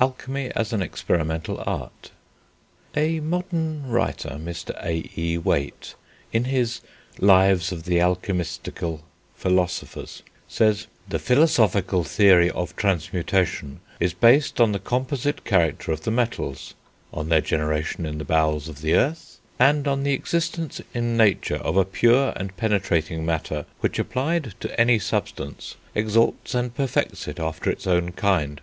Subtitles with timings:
[0.00, 2.10] ALCHEMY AS AN EXPERIMENTAL ART.
[2.94, 5.38] A modern writer, Mr A.E.
[5.38, 5.94] Waite,
[6.30, 6.82] in his
[7.18, 9.00] Lives of the Alchemystical
[9.34, 16.10] Philosophers, says: "The physical theory of transmutation is based on the composite character of the
[16.10, 16.74] metals,
[17.10, 21.56] on their generation in the bowels of the earth, and on the existence in nature
[21.56, 27.40] of a pure and penetrating matter which applied to any substance exalts and perfects it
[27.40, 28.60] after its own kind."